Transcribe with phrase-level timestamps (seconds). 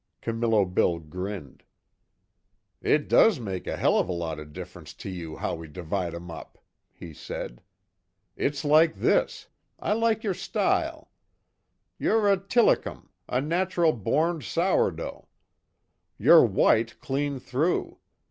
[0.19, 1.63] Camillo Bill grinned:
[2.81, 6.15] "It does make a hell of a lot of difference to you how we divide
[6.15, 6.57] 'em up,"
[6.91, 7.61] he said.
[8.35, 9.45] "It's like this:
[9.79, 11.11] I like your style.
[11.99, 15.27] You're a tillicum a natural borned sourdough.
[16.17, 17.99] You're white clean through.